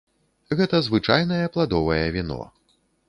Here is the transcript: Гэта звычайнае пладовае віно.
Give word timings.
Гэта 0.61 0.79
звычайнае 0.87 1.43
пладовае 1.57 2.03
віно. 2.17 2.41